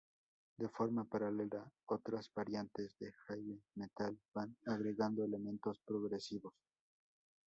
De 0.57 0.67
forma 0.67 1.03
paralela, 1.03 1.63
otras 1.85 2.31
variantes 2.33 2.97
del 2.97 3.13
heavy 3.27 3.61
metal 3.75 4.19
van 4.33 4.57
agregando 4.65 5.23
elementos 5.23 5.79
progresivos. 5.85 6.55